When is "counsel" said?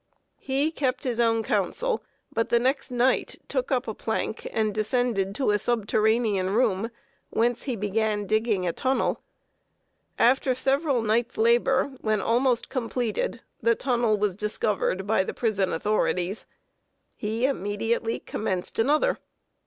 1.43-2.03